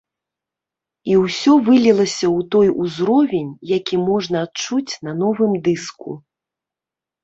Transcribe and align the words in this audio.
І 1.11 1.17
ўсё 1.23 1.51
вылілася 1.67 2.27
ў 2.37 2.49
той 2.57 2.67
узровень, 2.87 3.51
які 3.77 4.03
можна 4.09 4.37
адчуць 4.49 4.93
на 5.07 5.19
новым 5.25 5.51
дыску. 5.67 6.23